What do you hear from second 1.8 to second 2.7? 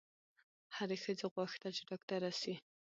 ډاکټره سي